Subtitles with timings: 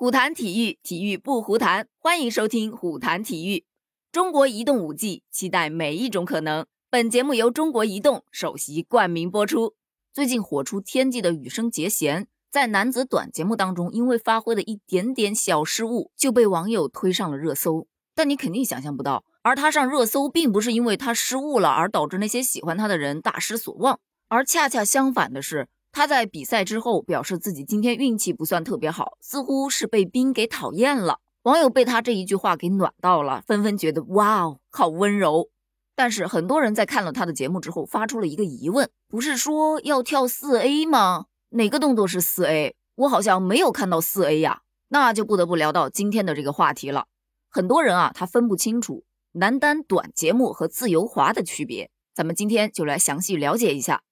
[0.00, 1.86] 虎谈体育，体育不胡谈。
[1.98, 3.66] 欢迎收听虎谈体育。
[4.10, 6.64] 中国移动五 G，期待每一种可能。
[6.88, 9.74] 本节目由中国移动首席冠名播出。
[10.14, 17.86] 最近火出天际的羽生结弦，在男子短节目当中，因为发挥的一点点小失误，就被网友推上了热搜。
[18.14, 25.68] 但你肯定想象不到，而他上热搜，并不是因为他失误了而导致那些喜欢他的人大失所望，而恰恰相反的是。
[25.92, 31.18] 他在比赛之后表示自己今天运气不算特别好，似乎是被冰给讨厌了。
[31.42, 35.48] 网友被他这一句话给暖到了，纷纷觉得哇哦，好温柔。
[35.96, 41.26] 但是很多人在看了他的节目之后，发出了一个疑问：不是说要跳四 A 吗？
[41.50, 42.76] 哪个动作是四 A？
[42.94, 44.62] 我好像没有看到四 A 呀。
[44.88, 47.06] 那就不得不聊到今天的这个话题了。
[47.48, 51.90] 很多人啊，他分不清楚男单短节目和自由滑的区别。
[52.14, 54.02] 咱们今天就来详细了解一下。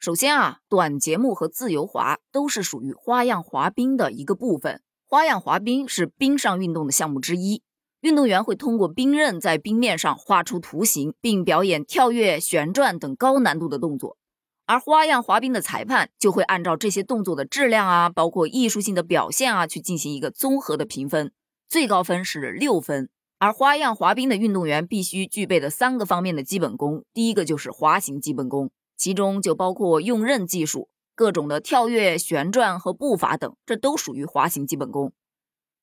[0.00, 4.80] 首先啊，短节目和自由滑都是属于花样滑冰的一个部分。
[5.06, 7.62] 花样滑冰是冰上运动的项目之一，
[8.00, 14.16] 运动员会通过冰刃在冰面上画出图形，并表演跳跃、旋转等高难度的动作。
[14.64, 21.30] 而花样滑冰的裁判就会按照这些动作的质量啊，包括艺术性的表现啊，去进行一个综合的评分，
[21.68, 23.10] 最高分是六分。
[23.38, 28.70] 而花样滑冰的运动员必须具备的三个方面的基本功，第一个就是滑行基本功。
[29.00, 35.14] 其中就包括用刃技术、各种的跳跃、旋转和步伐等，这都属于滑行基本功。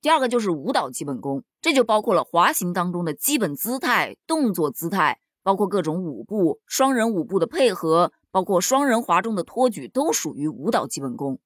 [0.00, 11.40] 第二个就是舞蹈基本功，这就包括了滑行当中的基本姿态、动作姿态，包括各种舞步、双人舞步的配合，包括双人滑中的托举，都属于舞蹈基本功。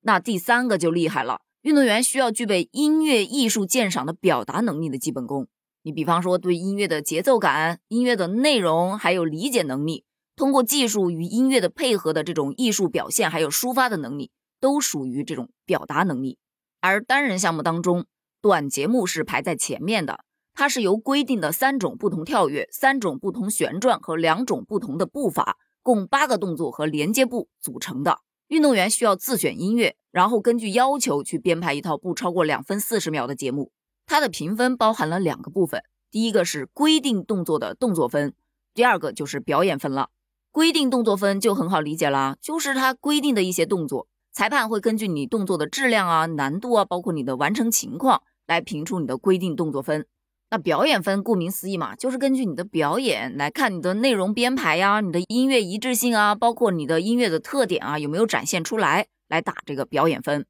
[0.00, 5.48] 那第三个就厉害了，运动员需要具备音乐艺术鉴赏的表达能力的基本功。
[5.82, 10.06] 你比方说对音乐的节奏感、音乐的内容还有理解能力。
[10.40, 16.38] 通过技术与音乐的配合的这种艺术表现，还有抒发的能力，都属于这种表达能力。
[16.80, 18.06] 而单人项目当中，
[18.40, 20.24] 短节目是排在前面的，
[20.54, 28.20] 它是由规定的三种不同跳跃、三种不同旋转和两种不同的步伐，共八个动作和连接步组成的。
[28.48, 33.72] 运动员需要自选音乐，然后根据要求去编排一套不超过两分四十秒的节目。
[34.06, 38.32] 它的评分包含了两个部分，第一个是规定动作的动作分，
[38.72, 40.08] 第二个就是表演分了。
[40.52, 50.06] 规定动作分就很好理解啦，就是它规定的一些动作，裁判会根据你动作的质量啊、难度啊，包括你的完成情况来评出你的规定动作分。
[50.50, 60.44] 那表演分顾名思义嘛，就是根据你的表演来看你的内容编排呀、你的音乐一致性啊，包括你的音乐的特点啊有没有展现出来，来打这个表演分。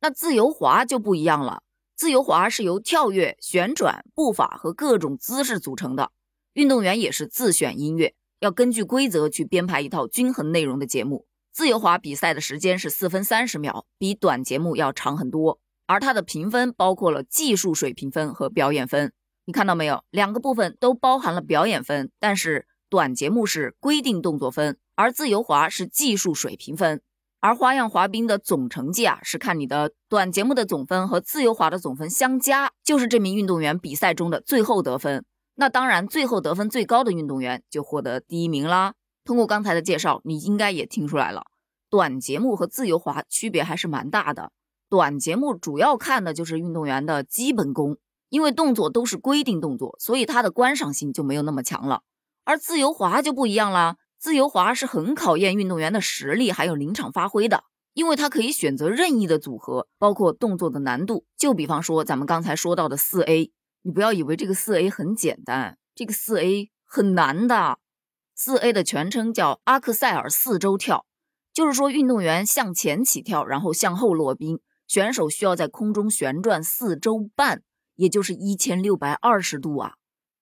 [0.00, 1.62] 那自由滑就不一样了，
[1.94, 6.10] 自由滑是由跳跃、旋转、步伐和各种姿势组成的，
[6.54, 8.14] 运动员也是自选音乐。
[8.44, 11.26] 要根据规则去编排一套均衡内容的节目。
[11.50, 15.58] 自由滑比赛的时间是四分三十秒，比短节目要长很多。
[15.86, 19.14] 而它的评分包括了技术水平分和表演分。
[19.46, 20.04] 你看到没有？
[20.10, 27.00] 两个部分都包含了表演分，但是短节目是规定动作分，而自由滑是技术水平分。
[27.40, 35.24] 而花样滑冰的总成绩啊，是看你的短节目的总分和自由滑的总分相加，就是这名运动员比赛中的最后得分。
[35.56, 38.94] 那当然，最后得分最高的运动员就获得第一名啦。
[39.24, 41.44] 通过刚才的介绍，你应该也听出来了，
[41.88, 44.50] 短节目和自由滑区别还是蛮大的。
[44.90, 47.96] 短节目主要看的就是运动员的基本功，
[48.28, 52.02] 因为动作都是规定动作，所以它的观赏性就没有那么强了。
[52.44, 61.24] 而自由滑就不一样啦，自由滑是很考验运动员的实力还有临场发挥的，因为它可以选择任意的组合，包括动作的难度。
[61.36, 63.52] 就比方说咱们刚才说到的四 A。
[63.86, 67.78] 你不要以为这个四 A 很简单，这个四 A 很难的。
[68.34, 71.04] 四 A 的全称叫阿克塞尔四周跳，
[71.52, 77.62] 就是说运动员向前起跳，然后向后落冰，选手需要在空中旋转四周半，
[77.96, 79.96] 也就是一千六百二十度啊！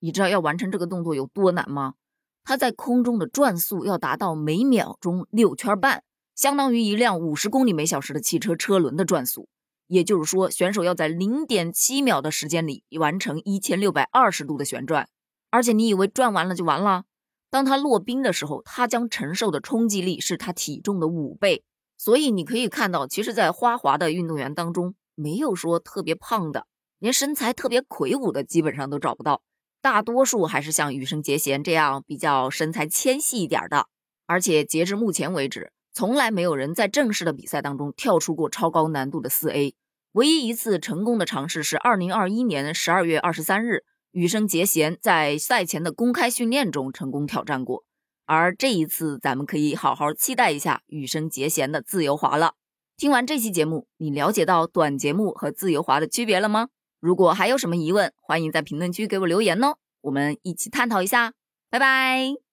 [0.00, 1.94] 你知道要完成这个动作有多难吗？
[2.42, 6.02] 它在空中的转速要达到每秒钟六圈半，
[6.34, 9.48] 相当于一辆五十公里每小时的汽车车轮的转速。
[9.88, 15.08] 也就是说，选手要在零点七秒的时间里完成一千六百二十度的旋转，
[15.50, 17.04] 而且你以为转完了就完了？
[17.50, 21.64] 当他落冰的时候，他将承受的冲击力是他体重的五倍。
[21.96, 26.66] 所以你可以看到，其实，在花滑的运动员当中，没有说特别胖的，
[26.98, 29.42] 连身材特别魁梧的基本上都找不到，
[29.80, 33.86] 大多数还是像羽生结弦这样比较身材纤细一点的。
[34.26, 35.72] 而且截至目前为止。
[35.98, 39.74] 从来没有人在正式的比赛当中跳出过超高难度的四 A，
[40.12, 47.82] 唯一一次成功的尝试是二零二一年十二月二十三日，羽生结弦在赛前的公开训练中成功挑战过。
[48.26, 52.54] 而这一次，咱们可以好好期待一下羽生结弦的自由滑了。
[52.96, 56.68] 听完这期节目，你了解到短节目和自由滑的区别了吗？
[57.00, 61.32] 如果还有什么疑问，欢迎在评论区给我留言哦，我们一起探讨一下。
[61.68, 62.47] 拜拜。